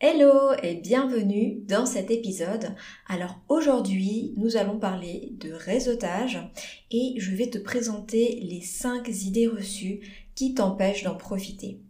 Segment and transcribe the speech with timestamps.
[0.00, 2.72] Hello et bienvenue dans cet épisode.
[3.08, 6.38] Alors aujourd'hui, nous allons parler de réseautage
[6.92, 9.98] et je vais te présenter les 5 idées reçues
[10.36, 11.80] qui t'empêchent d'en profiter.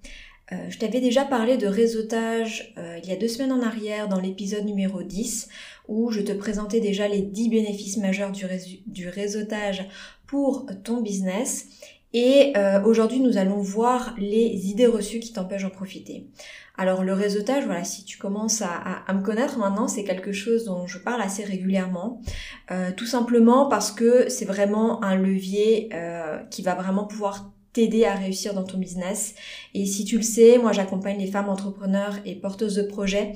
[0.53, 4.09] Euh, je t'avais déjà parlé de réseautage euh, il y a deux semaines en arrière
[4.09, 5.51] dans l'épisode numéro 10
[5.89, 8.47] où je te présentais déjà les 10 bénéfices majeurs du,
[8.87, 9.87] du réseautage
[10.27, 11.67] pour ton business.
[12.13, 16.27] Et euh, aujourd'hui, nous allons voir les idées reçues qui t'empêchent d'en profiter.
[16.79, 20.87] Alors le réseautage, voilà, si tu commences à, me connaître maintenant, c'est quelque chose dont
[20.87, 22.23] je parle assez régulièrement,
[22.71, 28.05] euh, tout simplement parce que c'est vraiment un levier euh, qui va vraiment pouvoir t'aider
[28.05, 29.35] à réussir dans ton business.
[29.75, 33.33] Et si tu le sais, moi j'accompagne les femmes entrepreneurs et porteuses de projets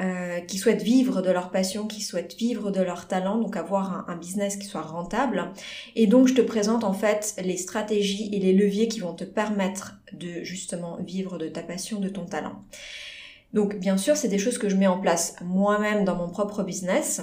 [0.00, 4.08] euh, qui souhaitent vivre de leur passion, qui souhaitent vivre de leur talent, donc avoir
[4.08, 5.52] un, business qui soit rentable.
[5.96, 9.24] Et donc je te présente en fait les stratégies et les leviers qui vont te
[9.24, 12.62] permettre de justement vivre de ta passion, de ton talent.
[13.54, 16.62] Donc bien sûr, c'est des choses que je mets en place moi-même dans mon propre
[16.62, 17.22] business.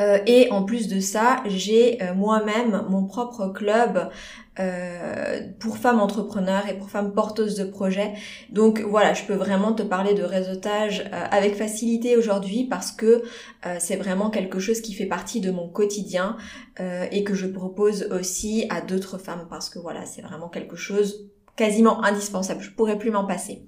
[0.00, 4.10] Euh, et en plus de ça, j'ai euh, moi-même mon propre club
[4.58, 8.12] euh, pour femmes entrepreneurs et pour femmes porteuses de projets.
[8.50, 13.22] Donc voilà, je peux vraiment te parler de réseautage avec facilité aujourd'hui parce que
[13.78, 16.36] c'est vraiment quelque chose qui fait partie de mon quotidien
[16.78, 21.30] et que je propose aussi à d'autres femmes parce que voilà, c'est vraiment quelque chose
[21.56, 22.60] quasiment indispensable.
[22.60, 23.64] Je pourrais plus m'en passer.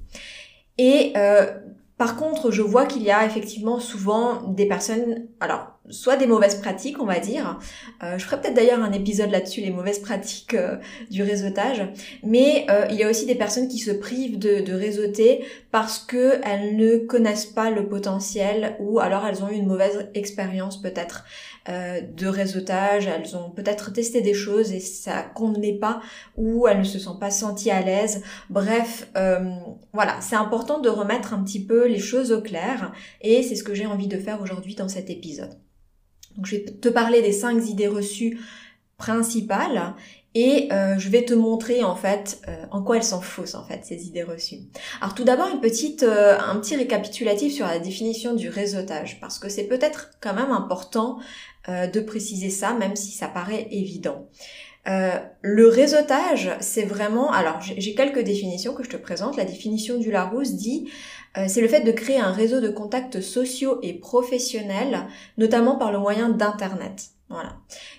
[2.04, 6.56] Par contre, je vois qu'il y a effectivement souvent des personnes, alors soit des mauvaises
[6.56, 7.58] pratiques, on va dire.
[8.02, 10.76] Euh, je ferai peut-être d'ailleurs un épisode là-dessus, les mauvaises pratiques euh,
[11.10, 11.88] du réseautage.
[12.22, 15.98] Mais euh, il y a aussi des personnes qui se privent de, de réseauter parce
[15.98, 20.82] que elles ne connaissent pas le potentiel ou alors elles ont eu une mauvaise expérience
[20.82, 21.24] peut-être
[21.66, 23.06] de réseautage.
[23.06, 26.00] Elles ont peut-être testé des choses et ça convenait pas
[26.36, 28.22] ou elles ne se sont pas senties à l'aise.
[28.50, 29.10] Bref,
[29.92, 32.92] voilà, c'est important de remettre un petit peu les choses au clair
[33.22, 35.58] et c'est ce que j'ai envie de faire aujourd'hui dans cet épisode.
[36.36, 38.38] Donc je vais te parler des cinq idées reçues
[38.96, 39.94] principales
[40.34, 43.64] et euh, je vais te montrer en fait euh, en quoi elles sont fausses en
[43.64, 44.58] fait ces idées reçues.
[45.00, 49.38] Alors tout d'abord une petite euh, un petit récapitulatif sur la définition du réseautage parce
[49.38, 51.18] que c'est peut-être quand même important
[51.66, 54.28] de préciser ça même si ça paraît évident.
[54.86, 57.32] Le réseautage, c'est vraiment...
[57.32, 59.36] Alors, j'ai quelques définitions que je te présente.
[59.36, 60.88] La définition du Larousse dit
[61.36, 65.06] euh, c'est le fait de créer un réseau de contacts sociaux et professionnels,
[65.36, 67.10] notamment par le moyen d'Internet.
[67.30, 67.56] Voilà.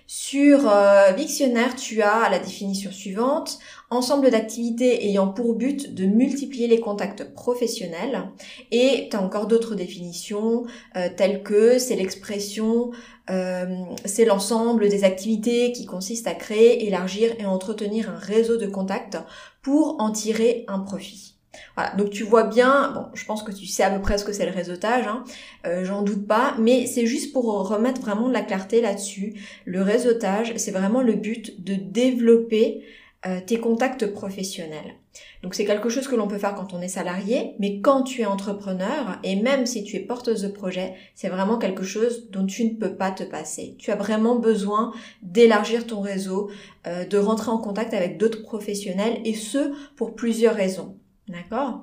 [0.08, 3.58] Sur euh, Victionnaire, tu as la définition suivante
[3.90, 8.30] ensemble d'activités ayant pour but de multiplier les contacts professionnels.
[8.72, 10.66] Et tu as encore d'autres définitions
[10.96, 12.92] euh, telles que c'est l'expression,
[13.28, 19.18] c'est l'ensemble des activités qui consistent à créer, élargir et entretenir un réseau de contacts
[19.62, 21.36] pour en tirer un profit.
[21.76, 24.26] Voilà, donc tu vois bien, bon, je pense que tu sais à peu près ce
[24.26, 25.24] que c'est le réseautage, hein,
[25.66, 29.34] euh, j'en doute pas, mais c'est juste pour remettre vraiment de la clarté là-dessus.
[29.66, 32.84] Le réseautage, c'est vraiment le but de développer
[33.28, 34.96] euh, tes contacts professionnels.
[35.42, 38.22] Donc c'est quelque chose que l'on peut faire quand on est salarié, mais quand tu
[38.22, 42.46] es entrepreneur, et même si tu es porteuse de projet, c'est vraiment quelque chose dont
[42.46, 43.76] tu ne peux pas te passer.
[43.80, 44.94] Tu as vraiment besoin
[45.24, 46.52] d'élargir ton réseau,
[46.86, 50.98] euh, de rentrer en contact avec d'autres professionnels, et ce, pour plusieurs raisons.
[51.28, 51.82] D'accord?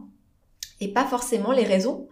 [0.80, 2.08] Et pas forcément les raisons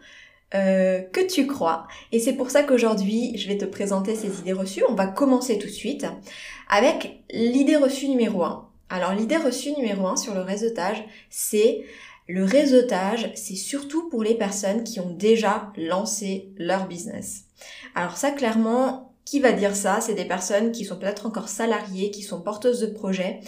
[0.54, 1.86] euh, que tu crois.
[2.10, 4.82] Et c'est pour ça qu'aujourd'hui, je vais te présenter ces idées reçues.
[4.88, 6.06] On va commencer tout de suite
[6.68, 8.69] avec l'idée reçue numéro 1.
[8.90, 11.84] Alors l'idée reçue numéro 1 sur le réseautage, c'est
[12.26, 17.44] le réseautage, c'est surtout pour les personnes qui ont déjà lancé leur business.
[17.94, 20.00] Alors ça, clairement, qui va dire ça?
[20.00, 23.40] C'est des personnes qui sont peut-être encore salariées, qui sont porteuses de projets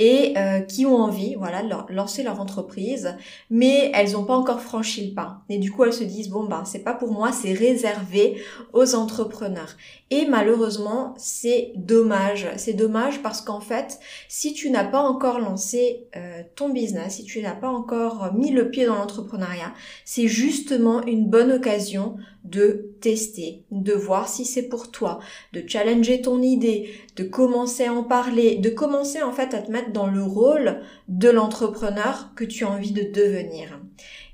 [0.00, 3.14] et euh, qui ont envie, voilà, de lancer leur entreprise,
[3.50, 5.42] mais elles n'ont pas encore franchi le pas.
[5.50, 8.42] Et du coup, elles se disent bon ben c'est pas pour moi, c'est réservé
[8.72, 9.76] aux entrepreneurs.
[10.10, 12.48] Et malheureusement, c'est dommage.
[12.56, 17.24] C'est dommage parce qu'en fait, si tu n'as pas encore lancé euh, ton business, si
[17.24, 19.74] tu n'as pas encore mis le pied dans l'entrepreneuriat,
[20.06, 25.20] c'est justement une bonne occasion de tester, de voir si c'est pour toi,
[25.52, 29.70] de challenger ton idée, de commencer à en parler, de commencer en fait à te
[29.70, 33.78] mettre dans le rôle de l'entrepreneur que tu as envie de devenir.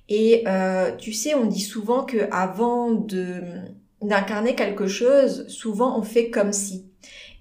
[0.09, 3.43] Et euh, tu sais, on dit souvent que avant de
[4.03, 6.87] d'incarner quelque chose, souvent on fait comme si.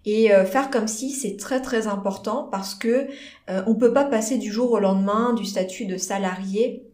[0.05, 3.07] Et euh, faire comme si, c'est très très important parce que
[3.49, 6.87] euh, on peut pas passer du jour au lendemain du statut de salarié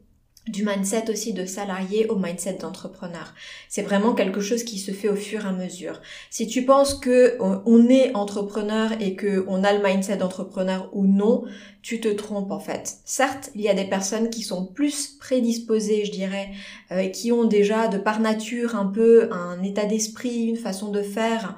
[0.48, 3.36] du mindset aussi de salarié au mindset d'entrepreneur.
[3.70, 6.02] C'est vraiment quelque chose qui se fait au fur et à mesure.
[6.32, 11.06] Si tu penses que on est entrepreneur et que on a le mindset d'entrepreneur ou
[11.06, 11.44] non,
[11.84, 12.98] tu te trompes en fait.
[13.06, 16.50] Certes, il y a des personnes qui sont plus prédisposées, je dirais,
[16.92, 21.04] euh, qui ont déjà de par nature un peu un état d'esprit, une façon de
[21.04, 21.56] faire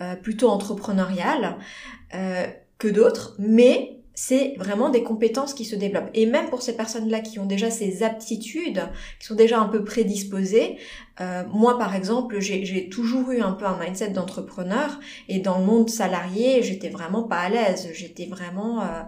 [0.00, 1.56] euh, plutôt entrepreneuriale
[2.14, 2.46] euh,
[2.78, 6.10] que d'autres, mais c'est vraiment des compétences qui se développent.
[6.14, 8.88] Et même pour ces personnes-là qui ont déjà ces aptitudes,
[9.18, 10.78] qui sont déjà un peu prédisposées,
[11.20, 15.64] euh, moi par exemple, j'ai toujours eu un peu un mindset d'entrepreneur et dans le
[15.64, 19.02] monde salarié, j'étais vraiment pas à l'aise, j'étais vraiment euh,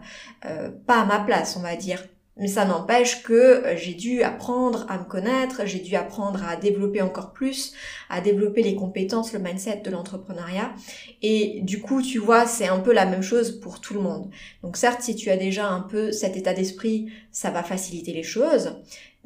[0.47, 2.03] euh, pas à ma place, on va dire.
[2.39, 6.57] Mais ça n'empêche que euh, j'ai dû apprendre à me connaître, j'ai dû apprendre à
[6.57, 7.73] développer encore plus,
[8.11, 10.75] à développer les compétences, le mindset de l'entrepreneuriat.
[11.23, 14.31] Et du coup, tu vois, c'est un peu la même chose pour tout le monde.
[14.63, 18.23] Donc certes, si tu as déjà un peu cet état d'esprit, ça va faciliter les
[18.23, 18.77] choses.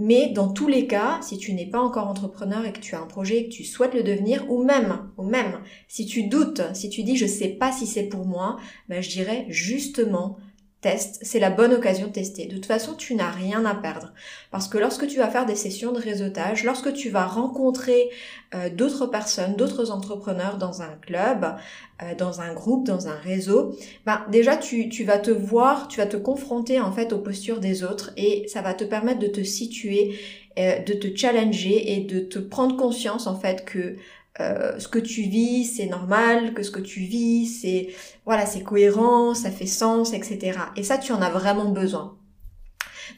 [0.01, 3.01] Mais dans tous les cas, si tu n'es pas encore entrepreneur et que tu as
[3.01, 6.63] un projet et que tu souhaites le devenir, ou même, ou même, si tu doutes,
[6.73, 8.57] si tu dis je sais pas si c'est pour moi,
[8.89, 10.39] ben je dirais justement
[10.81, 12.47] teste, c'est la bonne occasion de tester.
[12.47, 14.13] De toute façon, tu n'as rien à perdre.
[14.51, 18.09] Parce que lorsque tu vas faire des sessions de réseautage, lorsque tu vas rencontrer
[18.55, 21.55] euh, d'autres personnes, d'autres entrepreneurs dans un club,
[22.03, 25.99] euh, dans un groupe, dans un réseau, ben déjà tu, tu vas te voir, tu
[25.99, 29.27] vas te confronter en fait aux postures des autres et ça va te permettre de
[29.27, 30.19] te situer,
[30.59, 33.97] euh, de te challenger et de te prendre conscience en fait que
[34.39, 37.89] euh, ce que tu vis, c'est normal, que ce que tu vis, c'est
[38.25, 40.59] voilà, c'est cohérent, ça fait sens, etc.
[40.77, 42.17] Et ça, tu en as vraiment besoin.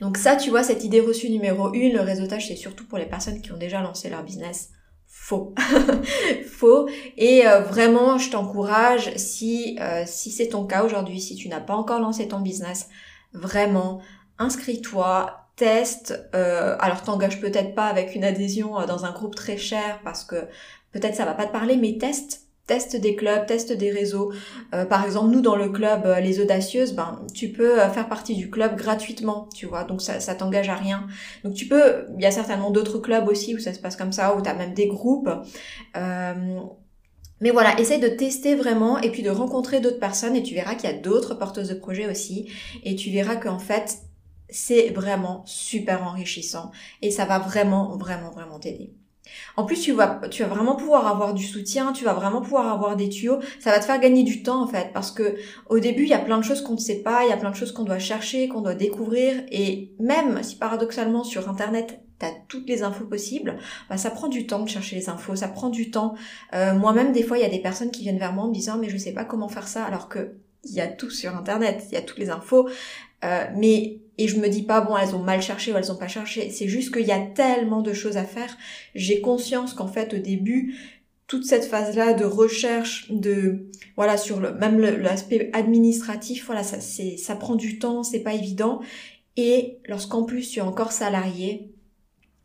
[0.00, 3.06] Donc ça, tu vois, cette idée reçue numéro une, le réseautage, c'est surtout pour les
[3.06, 4.70] personnes qui ont déjà lancé leur business.
[5.06, 5.54] Faux.
[6.50, 6.88] Faux.
[7.18, 11.60] Et euh, vraiment, je t'encourage, si, euh, si c'est ton cas aujourd'hui, si tu n'as
[11.60, 12.88] pas encore lancé ton business,
[13.34, 14.00] vraiment,
[14.38, 16.18] inscris-toi, teste.
[16.32, 20.48] alors t'engages peut-être pas avec une adhésion dans un groupe très cher parce que
[20.92, 24.32] peut-être ça va pas te parler, mais teste teste des clubs, teste des réseaux.
[24.74, 28.08] Euh, par exemple, nous dans le club euh, Les Audacieuses, ben tu peux euh, faire
[28.08, 29.84] partie du club gratuitement, tu vois.
[29.84, 31.06] Donc ça, ça t'engage à rien.
[31.44, 32.06] Donc tu peux.
[32.16, 34.48] Il y a certainement d'autres clubs aussi où ça se passe comme ça, où tu
[34.48, 35.28] as même des groupes.
[35.94, 40.76] mais voilà, essaye de tester vraiment et puis de rencontrer d'autres personnes et tu verras
[40.76, 42.48] qu'il y a d'autres porteuses de projets aussi
[42.84, 43.98] et tu verras qu'en fait
[44.48, 48.92] c'est vraiment super enrichissant et ça va vraiment vraiment vraiment t'aider.
[49.56, 52.72] En plus, tu vas, tu vas vraiment pouvoir avoir du soutien, tu vas vraiment pouvoir
[52.72, 53.38] avoir des tuyaux.
[53.60, 55.36] Ça va te faire gagner du temps en fait, parce que
[55.68, 57.36] au début, il y a plein de choses qu'on ne sait pas, il y a
[57.36, 62.00] plein de choses qu'on doit chercher, qu'on doit découvrir, et même si paradoxalement sur Internet
[62.18, 63.58] t'as toutes les infos possibles,
[63.90, 66.14] bah, ça prend du temps de chercher les infos, ça prend du temps.
[66.54, 68.54] Euh, moi-même, des fois, il y a des personnes qui viennent vers moi en me
[68.54, 71.36] disant mais je sais pas comment faire ça, alors que il y a tout sur
[71.36, 72.68] Internet, il y a toutes les infos.
[73.24, 75.96] Euh, mais et je me dis pas bon elles ont mal cherché ou elles ont
[75.96, 76.50] pas cherché.
[76.50, 78.56] C'est juste qu'il y a tellement de choses à faire.
[78.94, 80.76] J'ai conscience qu'en fait au début
[81.26, 86.78] toute cette phase là de recherche de voilà sur le même l'aspect administratif voilà ça
[86.80, 88.80] ça prend du temps c'est pas évident
[89.36, 91.70] et lorsqu'en plus tu es encore salarié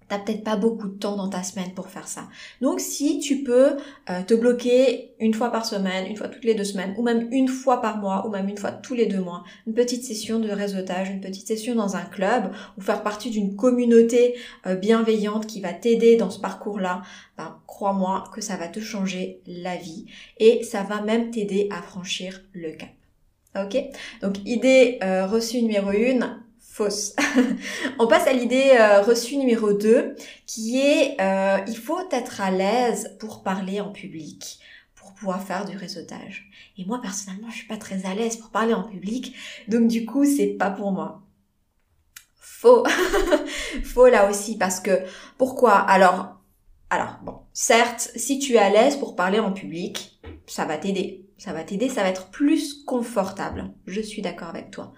[0.10, 2.28] T'as peut-être pas beaucoup de temps dans ta semaine pour faire ça.
[2.62, 3.78] Donc si tu peux
[4.10, 7.28] euh, te bloquer une fois par semaine, une fois toutes les deux semaines, ou même
[7.32, 10.40] une fois par mois, ou même une fois tous les deux mois, une petite session
[10.40, 14.36] de réseautage, une petite session dans un club, ou faire partie d'une communauté
[14.66, 17.02] euh, bienveillante qui va t'aider dans ce parcours-là,
[17.38, 20.06] ben, crois-moi que ça va te changer la vie
[20.40, 22.90] et ça va même t'aider à franchir le cap.
[23.56, 23.78] Ok?
[24.22, 26.38] Donc idée euh, reçue numéro une,
[26.78, 27.16] fausse.
[28.00, 30.16] On passe à l'idée euh, reçue numéro 2
[30.46, 34.60] qui est euh, il faut être à l'aise pour parler en public
[34.94, 36.50] pour pouvoir faire du réseautage.
[36.78, 39.36] Et moi personnellement, je suis pas très à l'aise pour parler en public,
[39.68, 41.24] donc du coup, c'est pas pour moi.
[42.36, 42.84] Faux.
[43.84, 45.02] Faux là aussi parce que
[45.38, 45.74] pourquoi?
[45.74, 46.36] Alors
[46.90, 51.26] alors bon, certes, si tu es à l'aise pour parler en public, ça va t'aider.
[51.40, 53.72] Ça va t'aider, ça va être plus confortable.
[53.86, 54.94] Je suis d'accord avec toi.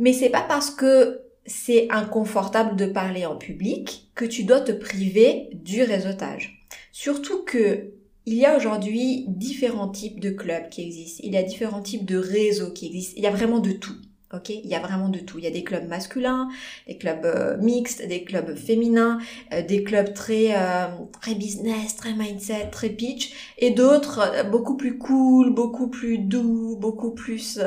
[0.00, 4.72] Mais c'est pas parce que c'est inconfortable de parler en public que tu dois te
[4.72, 6.66] priver du réseautage.
[6.90, 7.92] Surtout que
[8.26, 11.22] il y a aujourd'hui différents types de clubs qui existent.
[11.24, 13.14] Il y a différents types de réseaux qui existent.
[13.16, 13.94] Il y a vraiment de tout.
[14.32, 15.38] Ok, il y a vraiment de tout.
[15.38, 16.48] Il y a des clubs masculins,
[16.86, 19.18] des clubs euh, mixtes, des clubs féminins,
[19.52, 20.86] euh, des clubs très euh,
[21.20, 27.10] très business, très mindset, très pitch, et d'autres beaucoup plus cool, beaucoup plus doux, beaucoup
[27.10, 27.58] plus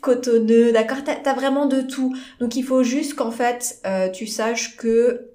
[0.00, 0.72] cotonneux.
[0.72, 2.16] D'accord, t'as as vraiment de tout.
[2.40, 3.82] Donc il faut juste qu'en fait
[4.14, 5.30] tu saches que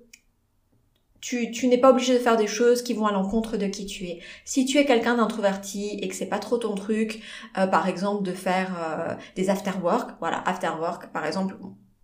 [1.26, 4.06] tu, n'es pas obligé de faire des choses qui vont à l'encontre de qui tu
[4.06, 4.20] es.
[4.44, 7.20] Si tu es quelqu'un d'introverti et que c'est pas trop ton truc,
[7.58, 11.56] euh, par exemple de faire euh, des after work, voilà, after work, par exemple,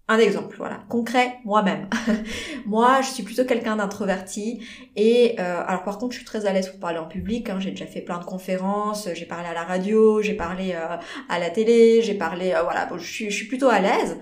[0.07, 1.87] un exemple, voilà, concret, moi-même.
[2.65, 6.51] moi, je suis plutôt quelqu'un d'introverti et euh, alors par contre, je suis très à
[6.51, 7.47] l'aise pour parler en public.
[7.51, 11.39] Hein, j'ai déjà fait plein de conférences, j'ai parlé à la radio, j'ai parlé à
[11.39, 14.17] la télé, j'ai parlé, voilà, je suis, je suis plutôt à l'aise.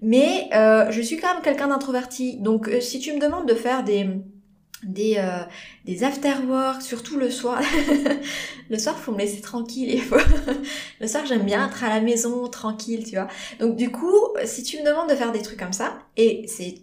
[0.00, 0.48] Mais
[0.90, 2.38] je suis quand même quelqu'un d'introverti.
[2.40, 4.08] Donc, si tu me demandes de faire des
[4.82, 5.42] des euh,
[5.84, 6.00] des
[6.80, 7.60] surtout le soir.
[8.70, 10.02] Le soir faut me laisser tranquille il
[11.00, 13.28] le soir j'aime bien être à la maison tranquille tu vois.
[13.60, 16.74] Donc du coup si tu me demandes de faire des trucs comme ça et c'est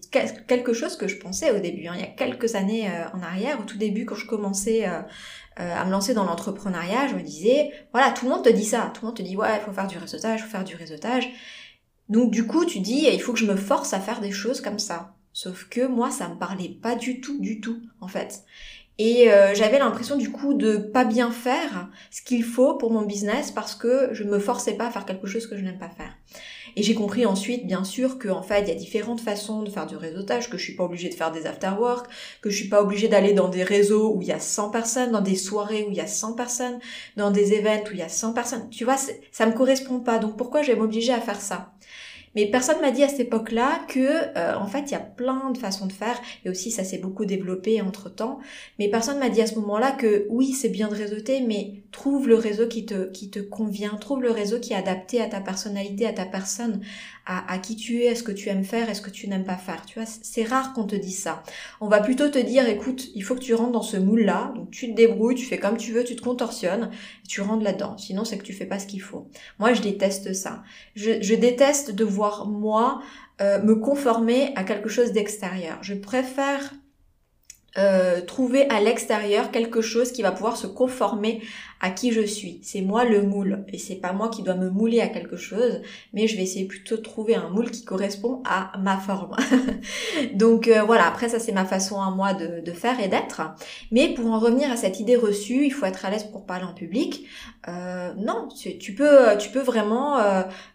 [0.47, 3.21] quelque chose que je pensais au début hein, il y a quelques années euh, en
[3.21, 5.01] arrière au tout début quand je commençais euh,
[5.57, 8.91] à me lancer dans l'entrepreneuriat je me disais voilà tout le monde te dit ça.
[8.95, 11.29] Tout le monde te dit ouais il faut faire du réseautage faut faire du réseautage.
[12.09, 14.59] Donc du coup tu dis il faut que je me force à faire des choses
[14.59, 18.45] comme ça Sauf que moi, ça me parlait pas du tout, du tout, en fait.
[18.97, 23.01] Et euh, j'avais l'impression du coup de pas bien faire ce qu'il faut pour mon
[23.01, 25.89] business parce que je me forçais pas à faire quelque chose que je n'aime pas
[25.89, 26.15] faire.
[26.77, 29.87] Et j'ai compris ensuite, bien sûr, qu'en fait, il y a différentes façons de faire
[29.87, 32.07] du réseautage, que je suis pas obligée de faire des after-work,
[32.41, 35.11] que je suis pas obligée d'aller dans des réseaux où il y a 100 personnes,
[35.11, 36.79] dans des soirées où il y a 100 personnes,
[37.17, 38.69] dans des événements où il y a 100 personnes.
[38.69, 40.17] Tu vois, ça me correspond pas.
[40.17, 41.73] Donc pourquoi je vais m'obliger à faire ça?
[42.35, 43.99] Mais personne m'a dit à cette époque-là que,
[44.37, 46.97] euh, en fait, il y a plein de façons de faire, et aussi ça s'est
[46.97, 48.39] beaucoup développé entre temps.
[48.79, 52.27] Mais personne m'a dit à ce moment-là que oui, c'est bien de réseauter, mais trouve
[52.27, 55.39] le réseau qui te qui te convient, trouve le réseau qui est adapté à ta
[55.39, 56.81] personnalité, à ta personne,
[57.25, 59.27] à, à qui tu es, à ce que tu aimes faire, et ce que tu
[59.27, 59.85] n'aimes pas faire.
[59.85, 61.43] Tu vois, c'est rare qu'on te dise ça.
[61.79, 64.71] On va plutôt te dire, écoute, il faut que tu rentres dans ce moule-là, donc
[64.71, 66.91] tu te débrouilles, tu fais comme tu veux, tu te contorsionnes,
[67.27, 67.97] tu rentres là-dedans.
[67.97, 69.27] Sinon, c'est que tu fais pas ce qu'il faut.
[69.59, 70.63] Moi, je déteste ça.
[70.95, 72.03] Je, je déteste de
[72.47, 73.01] moi
[73.41, 75.77] euh, me conformer à quelque chose d'extérieur.
[75.81, 76.73] Je préfère
[77.77, 81.41] euh, trouver à l'extérieur quelque chose qui va pouvoir se conformer
[81.81, 82.61] à qui je suis.
[82.63, 85.81] C'est moi le moule et c'est pas moi qui dois me mouler à quelque chose,
[86.13, 89.35] mais je vais essayer plutôt de trouver un moule qui correspond à ma forme.
[90.35, 93.41] Donc euh, voilà, après ça c'est ma façon à moi de, faire et d'être.
[93.91, 96.63] Mais pour en revenir à cette idée reçue, il faut être à l'aise pour parler
[96.65, 97.25] en public.
[97.67, 100.19] Euh, non, tu, peux, tu peux vraiment,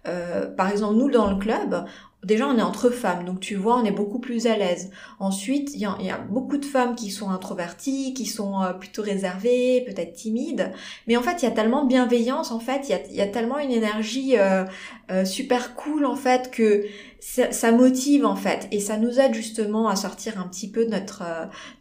[0.05, 1.87] par exemple nous dans le club,
[2.23, 4.91] Déjà, on est entre femmes, donc tu vois, on est beaucoup plus à l'aise.
[5.21, 9.83] Ensuite, il y, a, beaucoup de femmes qui sont introverties, qui sont euh, plutôt réservées,
[9.87, 10.71] peut-être timides.
[11.07, 13.59] Mais en fait, il y a tellement de bienveillance, en fait, il y a, tellement
[13.59, 14.65] une énergie euh,
[15.11, 16.85] euh, super cool, en fait, que
[17.21, 18.69] ça, motive, en fait.
[18.71, 21.23] Et ça nous aide justement à sortir un petit peu de notre,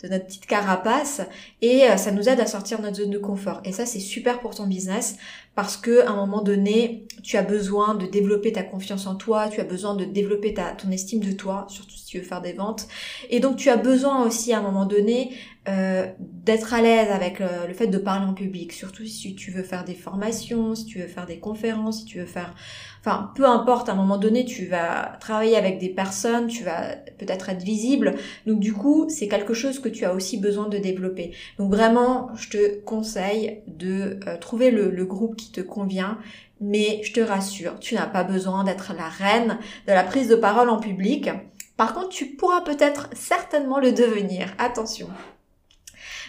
[0.04, 1.22] de notre petite carapace.
[1.62, 3.62] Et ça nous aide à sortir notre zone de confort.
[3.64, 5.16] Et ça, c'est super pour ton business
[5.60, 9.50] parce que à un moment donné, tu as besoin de développer ta confiance en toi,
[9.50, 12.42] tu as besoin de développer ta, ton estime de toi, surtout si tu veux faire
[12.42, 12.88] des ventes.
[13.30, 15.32] Et donc tu as besoin aussi à un moment donné
[15.68, 19.62] euh, d'être à l'aise avec le, fait de parler en public, surtout si tu veux
[19.62, 22.56] faire des formations, si tu veux faire des conférences, si tu veux faire,
[23.02, 26.96] enfin peu importe, à un moment donné tu vas travailler avec des personnes, tu vas
[27.20, 28.16] peut-être être visible,
[28.48, 31.34] donc du coup c'est quelque chose que tu as aussi besoin de développer.
[31.60, 36.18] Donc vraiment, je te conseille de euh, trouver le, le groupe qui te convient,
[36.62, 40.36] mais je te rassure, tu n'as pas besoin d'être la reine de la prise de
[40.36, 41.30] parole en public.
[41.78, 44.54] Par contre, tu pourras peut-être certainement le devenir.
[44.58, 45.08] Attention.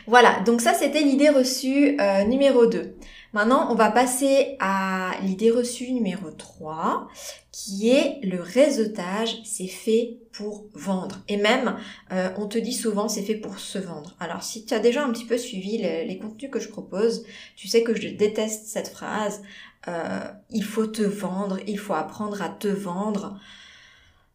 [0.06, 2.96] Voilà, donc ça c'était l'idée reçue euh, numéro 2.
[3.32, 7.08] Maintenant, on va passer à l'idée reçue numéro 3,
[7.52, 11.22] qui est le réseautage, c'est fait pour vendre.
[11.28, 11.76] Et même,
[12.12, 14.14] euh, on te dit souvent, c'est fait pour se vendre.
[14.20, 17.24] Alors, si tu as déjà un petit peu suivi les, contenus que je propose,
[17.56, 19.42] tu sais que je déteste cette phrase.
[19.88, 20.20] Euh,
[20.50, 23.40] il faut te vendre, il faut apprendre à te vendre.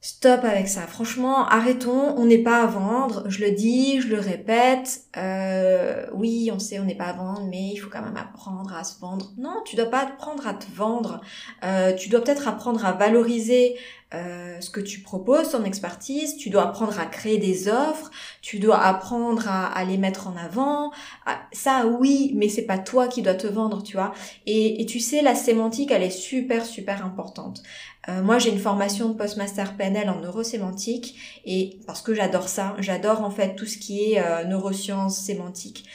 [0.06, 0.82] Stop avec ça.
[0.82, 2.14] Franchement, arrêtons.
[2.16, 3.24] On n'est pas à vendre.
[3.28, 5.02] Je le dis, je le répète.
[5.18, 8.72] Euh, oui, on sait, on n'est pas à vendre, mais il faut quand même apprendre
[8.76, 9.32] à se vendre.
[9.40, 11.22] Non, tu dois pas apprendre à te vendre.
[11.64, 13.78] Euh, tu dois peut-être apprendre à valoriser
[14.14, 16.38] euh, ce que tu proposes, ton expertise.
[16.38, 18.12] Tu dois apprendre à créer des offres.
[18.44, 20.92] Tu dois apprendre à, les mettre en avant.
[21.26, 24.14] Ah, ça, oui, mais c'est pas toi qui dois te vendre, tu vois.
[24.46, 27.64] Et, et tu sais, la sémantique, elle est super, super importante.
[28.08, 32.76] Euh, moi, j'ai une formation de postmaster PNL en neurosémantique et parce que j'adore ça,
[32.80, 35.86] j'adore en fait tout ce qui est euh, neurosciences, sémantique.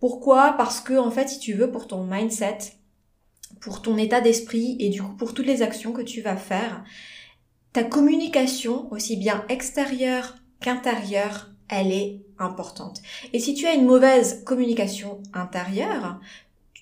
[0.00, 0.54] Pourquoi?
[0.56, 2.58] Parce que en fait, si tu veux, pour ton mindset,
[3.60, 6.84] pour ton état d'esprit et du coup pour toutes les actions que tu vas faire,
[7.72, 13.02] ta communication, aussi bien extérieure qu'intérieure, elle est importante.
[13.32, 16.20] Et si tu as une mauvaise communication intérieure,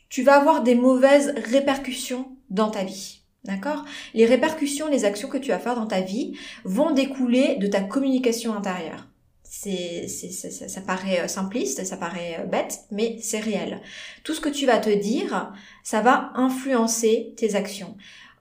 [0.08, 3.22] tu vas avoir des mauvaises répercussions dans ta vie.
[3.46, 3.84] D'accord?
[4.14, 7.80] Les répercussions, les actions que tu vas faire dans ta vie vont découler de ta
[7.80, 9.06] communication intérieure.
[9.44, 13.80] C'est, ça, ça, paraît euh, simpliste, ça paraît euh, bête, mais c'est réel.
[14.24, 17.96] Tout ce que tu vas te dire, ça va influencer tes actions.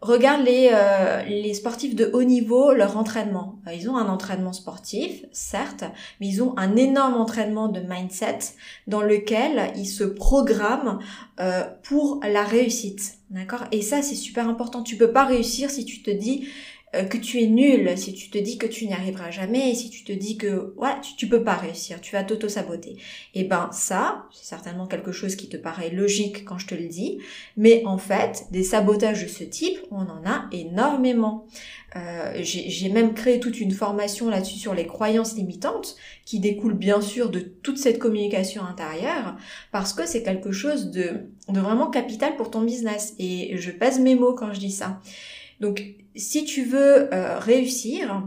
[0.05, 3.55] Regarde les, euh, les sportifs de haut niveau, leur entraînement.
[3.74, 5.83] Ils ont un entraînement sportif, certes,
[6.21, 8.38] mais ils ont un énorme entraînement de mindset
[8.85, 11.00] dans lequel ils se programment
[11.39, 13.15] euh, pour la réussite.
[13.31, 13.63] D'accord?
[13.71, 14.83] Et ça, c'est super important.
[14.83, 18.29] Tu peux pas réussir si tu te dis euh, que tu es nul, si tu
[18.29, 21.43] te dis que tu n'y arriveras jamais, si tu te dis que ouais, tu, peux
[21.43, 22.91] pas réussir, tu vas t'auto-saboter.
[23.33, 26.75] Et eh ben ça, c'est certainement quelque chose qui te paraît logique quand je te
[26.75, 27.19] le dis,
[27.57, 31.47] mais en fait, des sabotages de ce type, on en a énormément.
[31.95, 36.99] Euh, j'ai même créé toute une formation là-dessus sur les croyances limitantes qui découlent bien
[36.99, 39.37] sûr de toute cette communication intérieure
[39.71, 43.99] parce que c'est quelque chose de, de vraiment capital pour ton business et je pèse
[43.99, 44.99] mes mots quand je dis ça.
[45.59, 45.83] Donc,
[46.15, 48.24] si tu veux euh, réussir,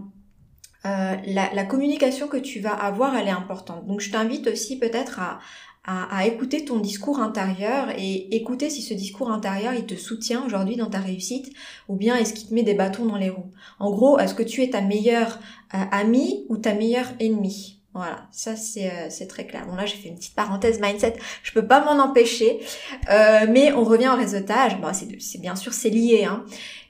[0.86, 3.86] euh, la, communication que tu vas avoir, elle est importante.
[3.86, 5.40] Donc, je t'invite aussi peut-être à,
[5.84, 10.76] à, écouter ton discours intérieur et écouter si ce discours intérieur, il te soutient aujourd'hui
[10.76, 11.52] dans ta réussite
[11.88, 13.52] ou bien est-ce qu'il te met des bâtons dans les roues.
[13.78, 15.38] En gros, est-ce que tu es ta meilleure
[15.74, 17.76] euh, amie ou ta meilleure ennemie?
[17.94, 19.66] Voilà, ça c'est très clair.
[19.66, 22.60] Bon là j'ai fait une petite parenthèse mindset, je peux pas m'en empêcher,
[23.08, 24.78] mais on revient au réseautage.
[24.78, 26.44] Bon c'est bien sûr c'est lié, hein.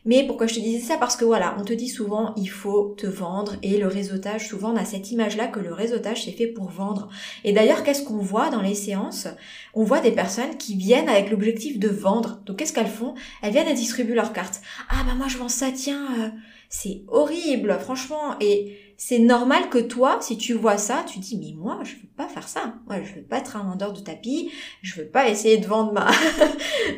[0.08, 0.96] Mais pourquoi je te disais ça?
[0.96, 4.72] Parce que voilà, on te dit souvent il faut te vendre et le réseautage, souvent
[4.72, 7.10] on a cette image-là que le réseautage c'est fait pour vendre.
[7.44, 9.28] Et d'ailleurs, qu'est-ce qu'on voit dans les séances?
[9.74, 12.40] On voit des personnes qui viennent avec l'objectif de vendre.
[12.46, 13.14] Donc qu'est-ce qu'elles font?
[13.42, 14.62] Elles viennent et distribuent leurs cartes.
[14.88, 16.28] Ah bah moi je vends ça, tiens, euh,
[16.70, 18.34] c'est horrible, franchement.
[18.40, 22.08] Et c'est normal que toi, si tu vois ça, tu dis mais moi je veux
[22.16, 22.74] pas faire ça.
[22.88, 24.50] Moi je veux pas être un vendeur de tapis.
[24.82, 26.10] Je veux pas essayer de vendre ma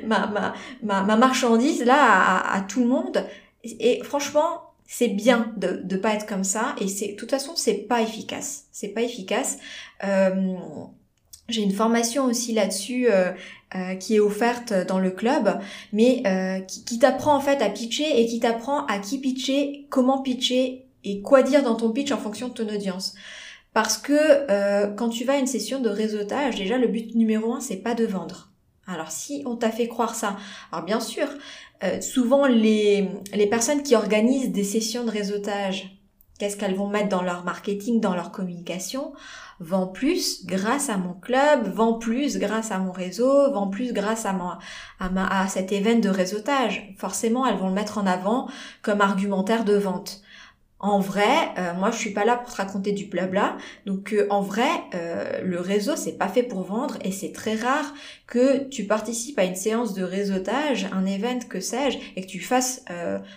[0.06, 3.26] ma, ma, ma, marchandise là à, tout le monde.
[3.64, 6.74] Et, franchement, c'est bien de de pas être comme ça.
[6.80, 8.64] Et c'est de toute façon c'est pas efficace.
[8.72, 9.58] C'est pas efficace.
[10.02, 10.54] Euh,
[11.50, 13.32] j'ai une formation aussi là-dessus euh,
[13.74, 15.60] euh, qui est offerte dans le club,
[15.92, 16.22] mais
[16.66, 20.86] qui, qui t'apprend en fait à pitcher et qui t'apprend à qui pitcher, comment pitcher
[21.04, 23.14] et quoi dire dans ton pitch en fonction de ton audience?
[23.72, 24.12] Parce que
[24.50, 27.76] euh, quand tu vas à une session de réseautage, déjà le but numéro un, c'est
[27.76, 28.48] pas de vendre.
[28.86, 30.36] Alors si on t'a fait croire ça,
[30.72, 31.28] alors bien sûr,
[31.84, 35.96] euh, souvent les, les personnes qui organisent des sessions de réseautage,
[36.38, 39.12] qu'est-ce qu'elles vont mettre dans leur marketing, dans leur communication?
[39.60, 44.24] Vend plus grâce à mon club, vend plus grâce à mon réseau, vend plus grâce
[44.24, 44.58] à, ma,
[45.10, 46.94] ma, à cet événement de réseautage.
[46.98, 48.48] Forcément, elles vont le mettre en avant
[48.82, 50.22] comme argumentaire de vente.
[50.82, 53.58] En vrai, euh, moi je suis pas là pour te raconter du blabla.
[53.84, 57.54] Donc euh, en vrai, euh, le réseau c'est pas fait pour vendre et c'est très
[57.54, 57.94] rare
[58.26, 62.40] que tu participes à une séance de réseautage, un event que sais-je, et que tu
[62.40, 62.84] fasses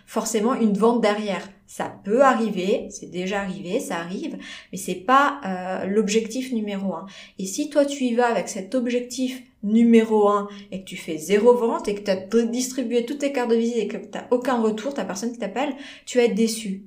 [0.06, 1.50] forcément une vente derrière.
[1.66, 4.38] Ça peut arriver, c'est déjà arrivé, ça arrive,
[4.72, 5.42] mais c'est pas
[5.88, 7.08] l'objectif numéro un.
[7.40, 11.18] Et si toi tu y vas avec cet objectif numéro un et que tu fais
[11.18, 14.20] zéro vente et que tu as distribué toutes tes cartes de visite et que tu
[14.30, 15.74] aucun retour, t'as personne qui t'appelle,
[16.06, 16.84] tu vas être déçu.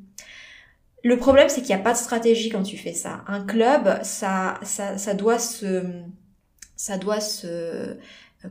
[1.06, 3.22] Le problème, c'est qu'il n'y a pas de stratégie quand tu fais ça.
[3.28, 5.84] Un club, ça, ça, ça doit se,
[6.74, 7.94] ça doit se, euh,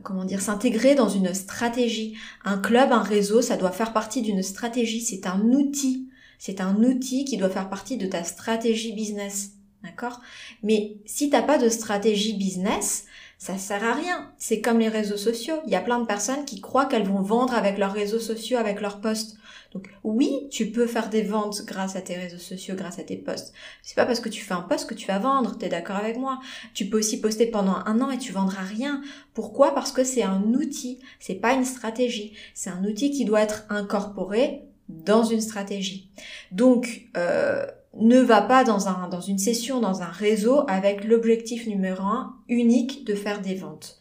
[0.02, 2.16] comment dire, s'intégrer dans une stratégie.
[2.46, 5.02] Un club, un réseau, ça doit faire partie d'une stratégie.
[5.02, 6.08] C'est un outil.
[6.38, 9.50] C'est un outil qui doit faire partie de ta stratégie business.
[9.84, 10.22] D'accord?
[10.62, 13.04] Mais si t'as pas de stratégie business,
[13.36, 14.32] ça sert à rien.
[14.38, 15.56] C'est comme les réseaux sociaux.
[15.66, 18.56] Il y a plein de personnes qui croient qu'elles vont vendre avec leurs réseaux sociaux,
[18.56, 19.36] avec leurs posts.
[19.76, 23.18] Donc oui, tu peux faire des ventes grâce à tes réseaux sociaux, grâce à tes
[23.18, 23.52] posts.
[23.82, 26.16] C'est pas parce que tu fais un post que tu vas vendre, t'es d'accord avec
[26.16, 26.40] moi
[26.72, 29.02] Tu peux aussi poster pendant un an et tu vendras rien.
[29.34, 29.74] Pourquoi?
[29.74, 32.32] Parce que c'est un outil, c'est pas une stratégie.
[32.54, 36.10] C'est un outil qui doit être incorporé dans une stratégie.
[36.52, 37.66] Donc euh,
[38.00, 42.34] ne va pas dans, un, dans une session, dans un réseau avec l'objectif numéro un
[42.48, 43.98] unique de faire des ventes.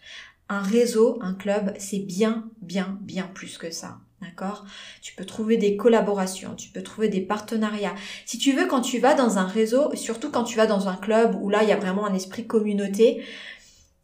[0.48, 3.98] Un réseau, un club, c'est bien, bien, bien plus que ça.
[4.22, 4.66] D'accord?
[5.02, 7.96] Tu peux trouver des collaborations, tu peux trouver des partenariats.
[8.26, 10.96] Si tu veux, quand tu vas dans un réseau, surtout quand tu vas dans un
[10.96, 13.24] club où là, il y a vraiment un esprit communauté,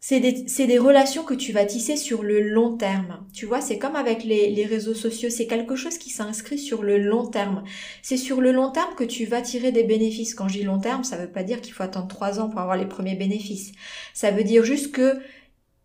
[0.04, 0.32] c'est des,
[0.66, 3.24] des, relations que tu vas tisser sur le long terme.
[3.32, 6.82] Tu vois, c'est comme avec les, les réseaux sociaux, c'est quelque chose qui s'inscrit sur
[6.82, 7.62] le long terme.
[8.02, 10.34] C'est sur le long terme que tu vas tirer des bénéfices.
[10.34, 12.48] Quand je dis long terme, ça ne veut pas dire qu'il faut attendre trois ans
[12.50, 13.70] pour avoir les premiers bénéfices.
[14.12, 15.20] Ça veut dire juste que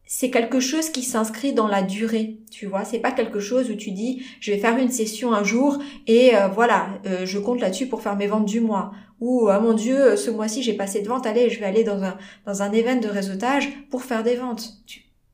[0.08, 2.86] c'est quelque chose qui s'inscrit dans la durée, tu vois.
[2.86, 6.36] C'est pas quelque chose où tu dis, je vais faire une session un jour et
[6.36, 8.94] euh, voilà, euh, je compte là-dessus pour faire mes ventes du mois.
[9.20, 12.04] Ou ah mon Dieu, ce mois-ci j'ai passé de ventes, allez, je vais aller dans
[12.04, 14.74] un dans un événement de réseautage pour faire des ventes.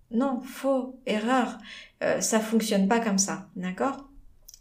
[0.09, 1.57] Non, faux, erreur.
[2.03, 4.09] Euh, ça fonctionne pas comme ça, d'accord?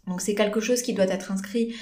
[0.07, 1.73] Donc c'est quelque chose qui doit être inscrit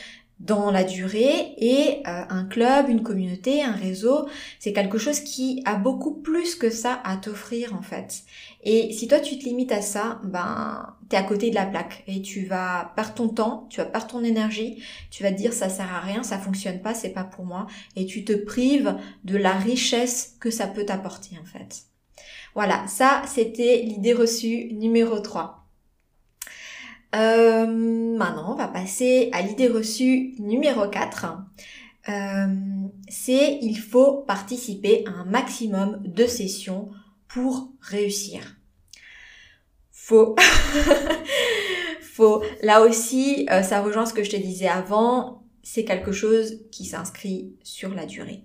[0.41, 4.27] dans la durée et euh, un club, une communauté, un réseau,
[4.59, 8.23] c'est quelque chose qui a beaucoup plus que ça à t'offrir en fait.
[8.63, 12.03] Et si toi tu te limites à ça, ben t'es à côté de la plaque
[12.07, 15.53] et tu vas perdre ton temps, tu vas perdre ton énergie, tu vas te dire
[15.53, 18.95] ça sert à rien, ça fonctionne pas, c'est pas pour moi et tu te prives
[19.23, 21.83] de la richesse que ça peut t'apporter en fait.
[22.55, 25.60] Voilà, ça c'était l'idée reçue numéro 3.
[27.15, 27.65] Euh,
[28.17, 31.25] maintenant, on va passer à l'idée reçue numéro 4.
[32.09, 32.47] Euh,
[33.09, 36.89] c'est il faut participer à un maximum de sessions
[37.27, 38.55] pour réussir.
[39.91, 40.35] Faux.
[42.01, 42.43] Faux.
[42.63, 45.43] Là aussi, euh, ça rejoint ce que je te disais avant.
[45.63, 48.43] C'est quelque chose qui s'inscrit sur la durée.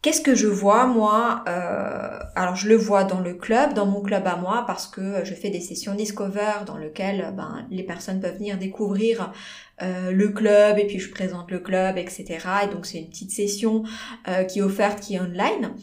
[0.00, 4.00] Qu'est-ce que je vois moi euh, Alors je le vois dans le club, dans mon
[4.00, 8.20] club à moi, parce que je fais des sessions Discover dans lesquelles ben, les personnes
[8.20, 9.32] peuvent venir découvrir
[9.80, 12.26] euh, le club et puis je présente le club, etc.
[12.64, 13.84] Et donc c'est une petite session
[14.26, 15.74] euh, qui est offerte, qui est online.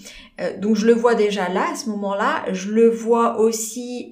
[0.41, 2.43] Euh, donc je le vois déjà là, à ce moment-là.
[2.51, 4.11] Je le vois aussi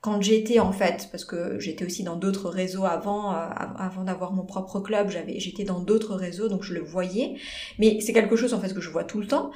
[0.00, 4.44] quand j'étais en fait, parce que j'étais aussi dans d'autres réseaux avant, avant d'avoir mon
[4.44, 7.36] propre club, j'avais, j'étais dans d'autres réseaux, donc je le voyais.
[7.78, 9.50] Mais c'est quelque chose en fait que je vois tout le temps.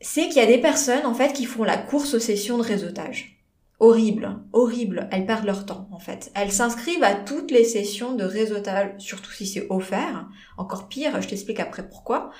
[0.00, 2.62] C'est qu'il y a des personnes en fait qui font la course aux sessions de
[2.62, 3.39] réseautage
[3.80, 5.08] horrible, horrible.
[5.10, 6.30] Elles perdent leur temps, en fait.
[6.34, 10.28] Elles s'inscrivent à toutes les sessions de réseautage, surtout si c'est offert.
[10.56, 12.30] Encore pire, je t'explique après pourquoi.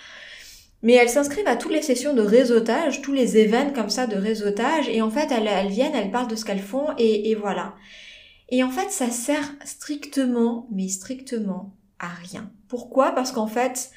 [0.83, 4.17] Mais elles s'inscrivent à toutes les sessions de réseautage, tous les événements comme ça de
[4.17, 7.75] réseautage, et en fait, elles, viennent, elles parlent de ce qu'elles font, et voilà.
[8.51, 12.51] Et en fait, ça sert strictement, mais strictement à rien.
[12.69, 13.13] Pourquoi?
[13.13, 13.91] Parce qu'en fait,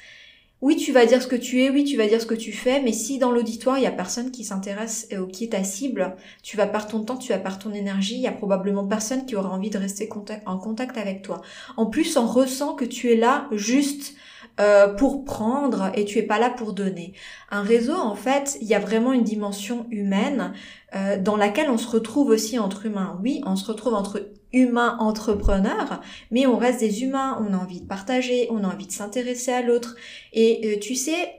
[0.60, 2.52] oui, tu vas dire ce que tu es, oui, tu vas dire ce que tu
[2.52, 5.62] fais, mais si dans l'auditoire, il y a personne qui s'intéresse ou qui est ta
[5.62, 8.86] cible, tu vas perdre ton temps, tu vas perdre ton énergie, il y a probablement
[8.86, 10.08] personne qui aura envie de rester
[10.46, 11.42] en contact avec toi.
[11.76, 14.14] En plus, on ressent que tu es là juste
[14.60, 17.12] euh, pour prendre et tu es pas là pour donner.
[17.50, 20.52] Un réseau, en fait, il y a vraiment une dimension humaine
[20.94, 23.18] euh, dans laquelle on se retrouve aussi entre humains.
[23.22, 27.80] Oui, on se retrouve entre humains entrepreneurs, mais on reste des humains, on a envie
[27.80, 29.96] de partager, on a envie de s'intéresser à l'autre.
[30.32, 31.32] Et euh, tu sais,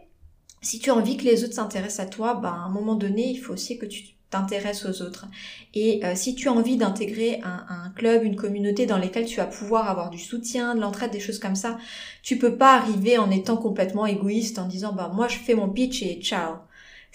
[0.61, 3.29] si tu as envie que les autres s'intéressent à toi, ben, à un moment donné,
[3.29, 5.27] il faut aussi que tu t'intéresses aux autres.
[5.73, 9.37] Et euh, si tu as envie d'intégrer un, un, club, une communauté dans lesquelles tu
[9.37, 11.77] vas pouvoir avoir du soutien, de l'entraide, des choses comme ça,
[12.21, 15.69] tu peux pas arriver en étant complètement égoïste, en disant, bah, moi je fais mon
[15.69, 16.55] pitch et ciao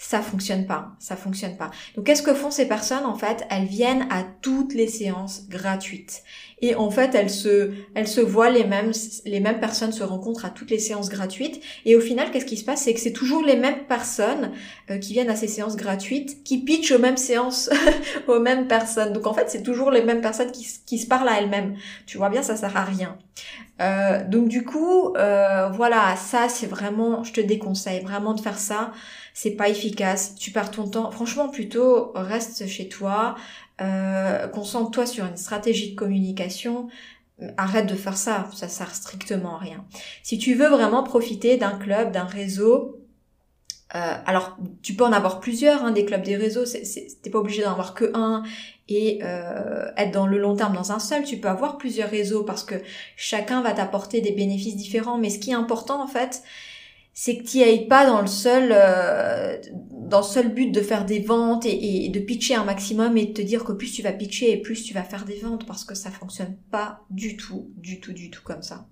[0.03, 1.69] ça fonctionne pas, ça fonctionne pas.
[1.95, 3.45] Donc qu'est-ce que font ces personnes en fait?
[3.51, 6.23] Elles viennent à toutes les séances gratuites.
[6.63, 8.91] Et en fait, elles se elles se voient les mêmes
[9.25, 12.57] les mêmes personnes se rencontrent à toutes les séances gratuites et au final, qu'est-ce qui
[12.57, 12.81] se passe?
[12.81, 14.51] C'est que c'est toujours les mêmes personnes
[14.89, 17.69] euh, qui viennent à ces séances gratuites qui pitchent aux mêmes séances
[18.27, 19.13] aux mêmes personnes.
[19.13, 21.75] Donc en fait, c'est toujours les mêmes personnes qui, qui se parlent à elles-mêmes.
[22.07, 23.19] Tu vois bien, ça sert à rien.
[23.81, 28.59] Euh, donc du coup, euh, voilà, ça c'est vraiment, je te déconseille vraiment de faire
[28.59, 28.91] ça
[29.41, 31.09] c'est pas efficace, tu perds ton temps.
[31.09, 33.33] Franchement, plutôt reste chez toi,
[33.81, 36.89] euh, concentre-toi sur une stratégie de communication.
[37.57, 39.83] Arrête de faire ça, ça sert strictement à rien.
[40.21, 42.99] Si tu veux vraiment profiter d'un club, d'un réseau,
[43.95, 46.65] euh, alors tu peux en avoir plusieurs, hein, des clubs, des réseaux.
[47.23, 48.43] T'es pas obligé d'en avoir que un
[48.89, 51.23] et euh, être dans le long terme dans un seul.
[51.23, 52.75] Tu peux avoir plusieurs réseaux parce que
[53.15, 55.17] chacun va t'apporter des bénéfices différents.
[55.17, 56.43] Mais ce qui est important en fait,
[57.13, 59.57] c'est que tu ailles pas dans le seul euh,
[59.91, 63.33] dans le seul but de faire des ventes et, de pitcher un maximum et de
[63.33, 65.85] te dire que plus tu vas pitcher et plus tu vas faire des ventes parce
[65.85, 68.87] que ça fonctionne pas du tout, du tout, du tout comme ça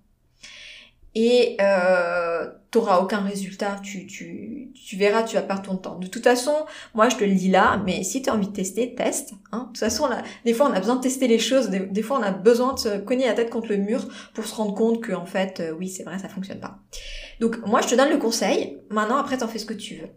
[1.15, 5.97] et euh, t'auras aucun résultat, tu, tu, tu verras, tu vas perdre ton temps.
[5.97, 6.53] De toute façon,
[6.93, 9.33] moi je te le dis là, mais si tu as envie de tester, teste.
[9.51, 9.61] Hein.
[9.61, 12.19] De toute façon, là, des fois on a besoin de tester les choses, des, fois
[12.19, 15.01] on a besoin de se cogner la tête contre le mur pour se rendre compte
[15.01, 16.79] que en fait, euh, oui c'est vrai, ça fonctionne pas.
[17.39, 20.09] Donc moi je te donne le conseil, maintenant après t'en fais ce que tu veux.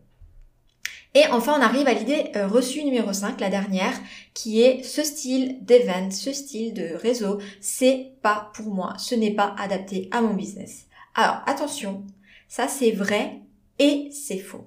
[1.15, 3.93] Et enfin, on arrive à l'idée euh, reçue numéro 5, la dernière,
[4.33, 9.35] qui est ce style d'event, ce style de réseau, c'est pas pour moi, ce n'est
[9.35, 10.87] pas adapté à mon business.
[11.15, 12.05] Alors, attention,
[12.49, 13.41] ça c'est vrai
[13.79, 14.65] et c'est faux.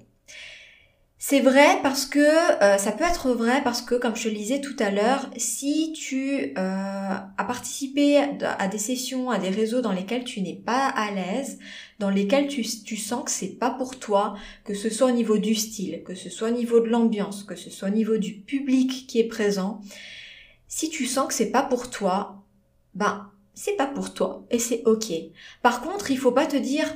[1.18, 2.18] C'est vrai parce que
[2.62, 5.30] euh, ça peut être vrai parce que, comme je te le disais tout à l'heure,
[5.38, 10.54] si tu euh, as participé à des sessions, à des réseaux dans lesquels tu n'es
[10.54, 11.58] pas à l'aise,
[11.98, 15.38] dans lesquels tu, tu sens que c'est pas pour toi, que ce soit au niveau
[15.38, 18.34] du style, que ce soit au niveau de l'ambiance, que ce soit au niveau du
[18.34, 19.80] public qui est présent,
[20.68, 22.44] si tu sens que c'est pas pour toi,
[22.94, 25.10] ben c'est pas pour toi et c'est ok.
[25.62, 26.94] Par contre, il faut pas te dire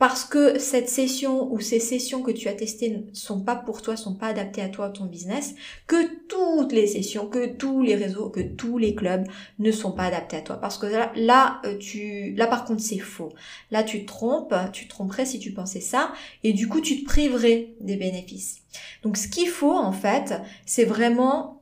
[0.00, 3.82] parce que cette session ou ces sessions que tu as testées ne sont pas pour
[3.82, 5.54] toi, sont pas adaptées à toi, à ton business,
[5.86, 9.26] que toutes les sessions, que tous les réseaux, que tous les clubs
[9.58, 10.56] ne sont pas adaptés à toi.
[10.56, 13.34] Parce que là, là, euh, tu, là par contre, c'est faux.
[13.70, 17.02] Là, tu te trompes, tu te tromperais si tu pensais ça, et du coup, tu
[17.02, 18.62] te priverais des bénéfices.
[19.02, 20.32] Donc, ce qu'il faut, en fait,
[20.64, 21.59] c'est vraiment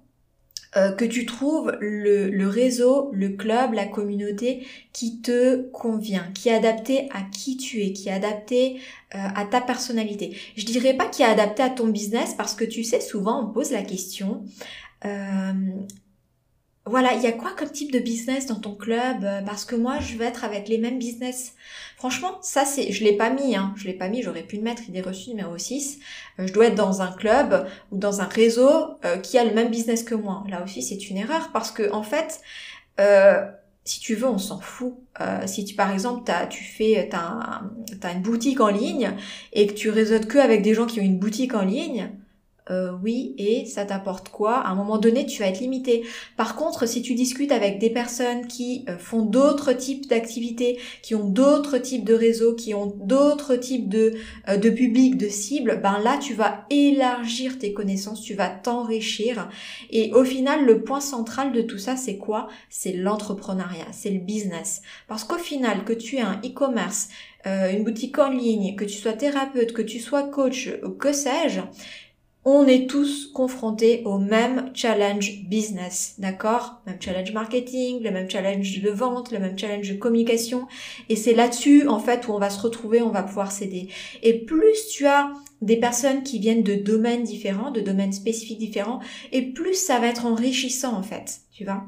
[0.77, 6.55] euh, que tu trouves le, réseau, le club, la communauté qui te convient, qui est
[6.55, 8.81] adapté à qui tu es, qui est adapté
[9.15, 10.37] euh, à ta personnalité.
[10.57, 13.51] Je dirais pas qui est adapté à ton business parce que tu sais, souvent on
[13.51, 14.45] pose la question,
[15.07, 15.53] euh,
[16.89, 19.77] voilà, il y a quoi comme type de business dans ton club euh, Parce que
[19.77, 21.55] moi, je vais être avec les mêmes business.
[21.97, 23.75] Franchement, ça c'est, je l'ai pas mis, hein.
[23.77, 24.23] Je l'ai pas mis.
[24.23, 25.99] J'aurais pu le mettre idée reçue numéro 6.
[26.39, 28.71] Euh, je dois être dans un club ou dans un réseau
[29.05, 30.45] euh, qui a le même business que moi.
[30.49, 32.41] Là aussi, c'est une erreur parce que en fait,
[33.85, 34.95] si tu veux, on s'en fout.
[35.47, 37.63] si tu, par exemple, as, tu fais, t'as,
[38.03, 39.13] as une boutique en ligne
[39.53, 42.11] et que tu réseautes que avec des gens qui ont une boutique en ligne,
[42.71, 44.57] euh, oui, et ça t'apporte quoi?
[44.57, 46.05] À un moment donné, tu vas être limité.
[46.37, 51.15] Par contre, si tu discutes avec des personnes qui euh, font d'autres types d'activités, qui
[51.15, 54.15] ont d'autres types de réseaux, qui ont d'autres types de,
[54.49, 59.49] euh, de publics, de cibles, ben là, tu vas élargir tes connaissances, tu vas t'enrichir.
[59.91, 62.49] Et au final, le point central de tout ça, c'est quoi?
[62.69, 64.83] C'est l'entrepreneuriat, c'est le business.
[65.07, 67.09] Parce qu'au final, que tu aies un e-commerce,
[67.47, 71.61] une boutique en ligne, que tu sois thérapeute, que tu sois coach, que sais-je,
[72.51, 76.81] on est tous confrontés au même challenge business, d'accord?
[76.87, 80.67] Même challenge marketing, le même challenge de vente, le même challenge de communication.
[81.09, 83.89] Et c'est là-dessus, en fait, où on va se retrouver, on va pouvoir s'aider.
[84.23, 85.31] Et plus tu as
[85.61, 89.01] des personnes qui viennent de domaines différents, de domaines spécifiques différents,
[89.33, 91.85] et plus ça va être enrichissant, en fait, tu vois?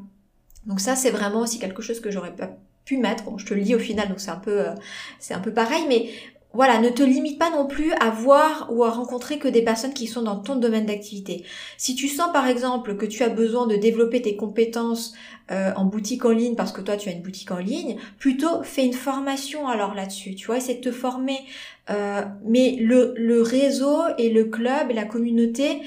[0.67, 2.51] Donc ça, c'est vraiment aussi quelque chose que j'aurais pas
[2.85, 3.25] pu mettre.
[3.25, 4.75] Bon, je te le lis au final, donc c'est un peu, euh,
[5.19, 6.11] c'est un peu pareil, mais
[6.53, 9.95] voilà, ne te limite pas non plus à voir ou à rencontrer que des personnes
[9.95, 11.45] qui sont dans ton domaine d'activité.
[11.77, 15.15] Si tu sens par exemple que tu as besoin de développer tes compétences
[15.53, 18.65] euh, en boutique en ligne parce que toi tu as une boutique en ligne, plutôt
[18.65, 20.35] fais une formation alors là-dessus.
[20.35, 21.39] Tu vois, essaie de te former.
[21.89, 25.83] Euh, mais le, réseau et le club et la communauté,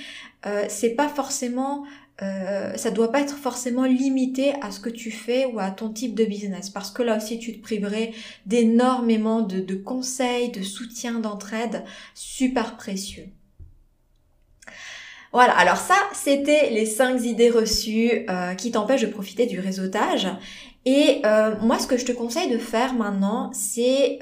[0.46, 1.86] euh, c'est pas forcément
[2.22, 5.90] euh, ça doit pas être forcément limité à ce que tu fais ou à ton
[5.90, 8.12] type de business parce que là aussi tu te priverais
[8.46, 13.30] d'énormément de, conseils, de soutien, d'entraide super précieux.
[15.32, 20.28] Voilà, alors ça, c'était les 5 idées reçues euh, qui t'empêchent de profiter du réseautage.
[20.86, 24.20] Et euh, moi, ce que je te conseille de faire maintenant, c'est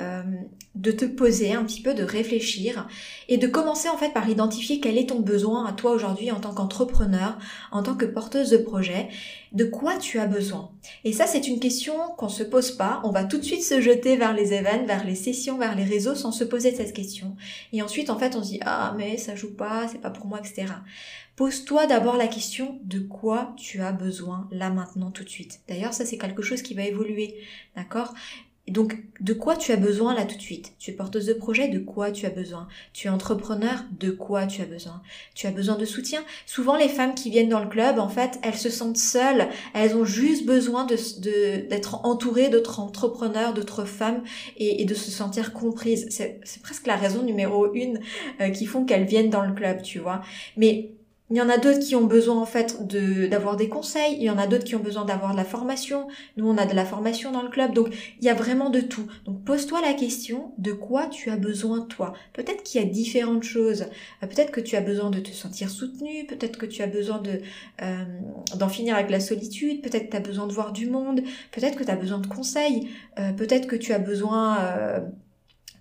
[0.75, 2.87] de te poser un petit peu, de réfléchir
[3.27, 6.39] et de commencer en fait par identifier quel est ton besoin à toi aujourd'hui en
[6.39, 7.37] tant qu'entrepreneur,
[7.71, 9.09] en tant que porteuse de projet,
[9.51, 10.71] de quoi tu as besoin.
[11.03, 13.81] Et ça c'est une question qu'on se pose pas, on va tout de suite se
[13.81, 17.35] jeter vers les événements, vers les sessions, vers les réseaux sans se poser cette question.
[17.73, 20.25] Et ensuite en fait on se dit ah mais ça joue pas, c'est pas pour
[20.25, 20.67] moi, etc.
[21.35, 25.59] Pose-toi d'abord la question de quoi tu as besoin là maintenant tout de suite.
[25.67, 27.35] D'ailleurs ça c'est quelque chose qui va évoluer,
[27.75, 28.13] d'accord?
[28.67, 30.73] Donc, de quoi tu as besoin là tout de suite?
[30.77, 32.67] Tu es porteuse de projet, de quoi tu as besoin?
[32.93, 35.01] Tu es entrepreneur, de quoi tu as besoin?
[35.33, 36.23] Tu as besoin de soutien?
[36.45, 39.95] Souvent, les femmes qui viennent dans le club, en fait, elles se sentent seules, elles
[39.95, 44.23] ont juste besoin d'être de, d'être entourées d'autres entrepreneurs, d'autres femmes
[44.57, 46.07] et, de se sentir comprises.
[46.09, 47.99] C'est presque la raison numéro une
[48.41, 50.21] euh, qui font qu'elles viennent dans le club, tu vois.
[50.55, 50.91] Mais
[51.31, 54.23] il y en a d'autres qui ont besoin en fait de d'avoir des conseils, il
[54.23, 56.09] y en a d'autres qui ont besoin d'avoir de la formation.
[56.35, 57.87] Nous on a de la formation dans le club, donc
[58.19, 59.07] il y a vraiment de tout.
[59.25, 62.13] Donc pose-toi la question de quoi tu as besoin toi.
[62.33, 63.83] Peut-être qu'il y a différentes choses.
[64.21, 67.19] Euh, peut-être que tu as besoin de te sentir soutenu, peut-être que tu as besoin
[67.19, 67.39] de
[67.81, 68.03] euh,
[68.57, 71.21] d'en finir avec la solitude, peut-être que tu as besoin de voir du monde,
[71.53, 72.89] peut-être que tu as besoin de conseils,
[73.19, 74.57] euh, peut-être que tu as besoin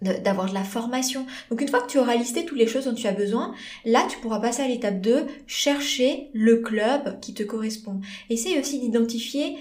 [0.03, 1.27] d'avoir de la formation.
[1.51, 4.07] Donc une fois que tu auras listé toutes les choses dont tu as besoin, là
[4.09, 8.01] tu pourras passer à l'étape 2, chercher le club qui te correspond.
[8.29, 9.57] Essaye aussi d'identifier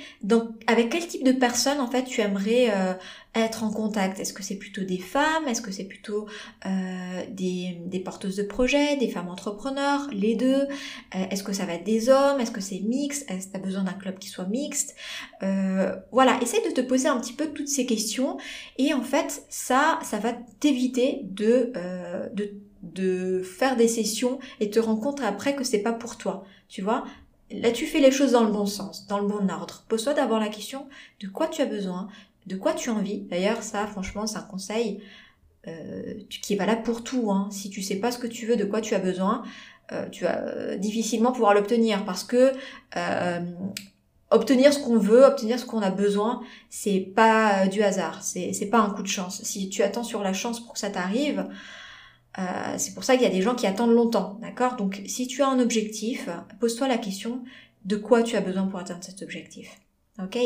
[0.68, 2.94] avec quel type de personnes en fait tu aimerais euh,
[3.36, 4.20] être en contact?
[4.20, 5.48] Est-ce que c'est plutôt des femmes?
[5.48, 6.28] Est-ce que c'est plutôt
[6.66, 10.64] euh, des, des, porteuses de projets, des femmes entrepreneurs, les deux?
[10.64, 10.68] Euh,
[11.30, 12.40] Est-ce que ça va être des hommes?
[12.40, 13.30] Est-ce que c'est mixte?
[13.30, 14.96] Est-ce que tu as besoin d'un club qui soit mixte?
[15.44, 18.38] Euh, Voilà, essaye de te poser un petit peu toutes ces questions
[18.78, 21.72] et en fait ça, ça va t'éviter de,
[22.34, 26.44] de de faire des sessions et te rends compte après que c'est pas pour toi.
[26.68, 27.04] Tu vois,
[27.52, 29.84] là tu fais les choses dans le bon sens, dans le bon ordre.
[29.90, 30.88] Pose-toi d'abord la question
[31.22, 32.08] de quoi tu as besoin,
[32.48, 33.22] de quoi tu as envie.
[33.22, 35.02] D'ailleurs, ça, franchement, c'est un conseil
[35.68, 37.32] euh, qui est valable pour tout.
[37.32, 37.50] Hein.
[37.52, 39.44] Si tu sais pas ce que tu veux, de quoi tu as besoin,
[39.92, 42.54] euh, tu vas euh, difficilement pouvoir l'obtenir parce que
[44.32, 48.80] obtenir ce qu'on veut, obtenir ce qu'on a besoin, c'est pas du hasard, c'est pas
[48.80, 49.44] un coup de chance.
[49.44, 51.48] Si tu attends sur la chance pour que ça t'arrive,
[52.78, 54.76] c'est pour ça qu'il y a des gens qui attendent longtemps, d'accord?
[54.76, 57.44] Donc si tu as un objectif, pose-toi la question
[57.86, 59.72] de quoi tu as besoin pour atteindre cet objectif?
[60.22, 60.38] Ok?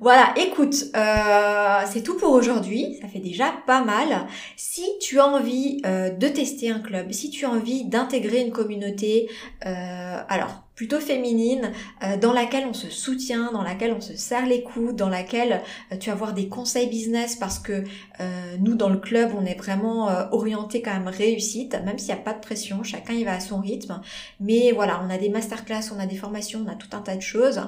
[0.00, 2.98] Voilà, écoute, euh, c'est tout pour aujourd'hui.
[3.00, 4.26] Ça fait déjà pas mal.
[4.56, 8.52] Si tu as envie euh, de tester un club, si tu as envie d'intégrer une
[8.52, 9.28] communauté,
[9.64, 11.72] euh, alors plutôt féminine,
[12.04, 15.62] euh, dans laquelle on se soutient, dans laquelle on se serre les coudes, dans laquelle
[15.90, 17.82] euh, tu vas avoir des conseils business parce que
[18.20, 22.20] euh, nous dans le club on est vraiment orienté quand même réussite, même s'il n'y
[22.20, 24.00] a pas de pression, chacun y va à son rythme.
[24.38, 27.16] Mais voilà, on a des masterclass, on a des formations, on a tout un tas
[27.16, 27.62] de choses.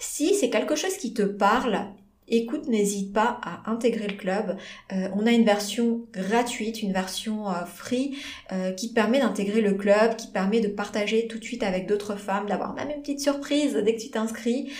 [0.00, 1.86] Si c'est quelque chose qui te parle,
[2.30, 4.56] écoute, n'hésite pas à intégrer le club.
[4.92, 8.16] Euh, on a une version gratuite, une version euh, free
[8.52, 12.16] euh, qui permet d'intégrer le club, qui permet de partager tout de suite avec d'autres
[12.16, 14.70] femmes, d'avoir même une petite surprise dès que tu t'inscris.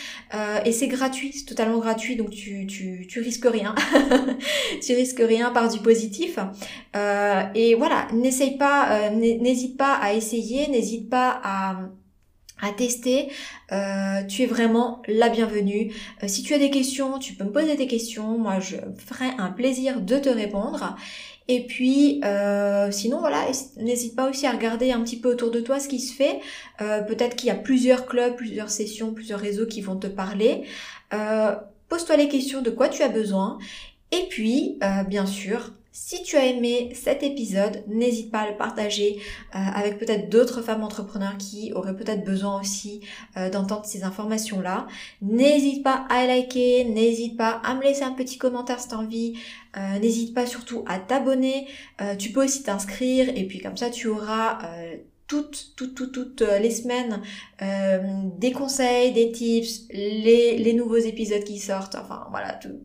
[0.64, 3.74] et c'est gratuit, c'est totalement gratuit, donc tu, tu, tu risques rien.
[4.82, 6.38] tu risques rien par du positif.
[7.54, 11.90] et voilà, n'essaye pas, n'hésite pas à essayer, n'hésite pas à
[12.60, 13.28] à tester,
[13.72, 15.92] euh, tu es vraiment la bienvenue.
[16.22, 18.38] Euh, si tu as des questions, tu peux me poser des questions.
[18.38, 20.96] Moi, je ferai un plaisir de te répondre.
[21.48, 23.46] Et puis, euh, sinon, voilà,
[23.78, 26.40] n'hésite pas aussi à regarder un petit peu autour de toi ce qui se fait.
[26.78, 30.64] Peut-être qu'il y a plusieurs clubs, plusieurs sessions, plusieurs réseaux qui vont te parler.
[31.88, 33.58] Pose-toi les questions de quoi tu as besoin.
[34.12, 39.18] Et puis, bien sûr, si tu as aimé cet épisode, n'hésite pas à le partager
[39.54, 43.00] euh, avec peut-être d'autres femmes entrepreneurs qui auraient peut-être besoin aussi
[43.36, 44.86] euh, d'entendre ces informations-là.
[45.22, 48.98] N'hésite pas à liker, n'hésite pas à me laisser un petit commentaire si tu as
[48.98, 49.34] envie.
[49.76, 51.66] Euh, n'hésite pas surtout à t'abonner.
[52.18, 54.60] tu peux aussi t'inscrire et puis comme ça tu auras
[55.28, 57.20] toutes, toutes, toutes, toutes euh, les semaines
[57.60, 57.98] euh,
[58.38, 62.80] des conseils, des tips, les, les, nouveaux épisodes qui sortent, enfin voilà tout.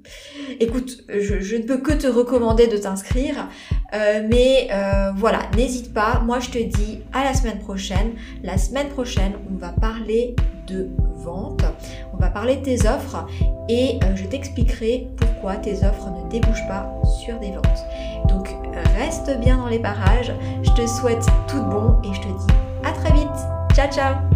[0.60, 3.48] Écoute, je, ne peux que te recommander de t'inscrire,
[3.94, 4.68] euh, mais
[5.16, 6.20] voilà, n'hésite pas.
[6.20, 8.14] Moi, je te dis à la semaine prochaine.
[8.44, 10.36] La semaine prochaine, on va parler
[10.68, 11.64] de vente,
[12.14, 13.26] on va parler de tes offres
[13.70, 18.28] et je t'expliquerai pourquoi tes offres ne débouchent pas sur des ventes.
[18.28, 18.63] Donc
[19.04, 20.34] reste bien dans les parages.
[20.64, 23.30] Je te souhaite tout de bon et je te dis à très vite.
[23.76, 24.33] Ciao ciao